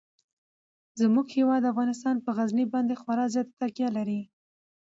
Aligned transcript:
زموږ 1.01 1.27
هیواد 1.37 1.69
افغانستان 1.71 2.15
په 2.25 2.29
غزني 2.37 2.65
باندې 2.73 2.93
خورا 3.01 3.25
زیاته 3.33 3.53
تکیه 3.61 3.89
لري. 3.97 4.21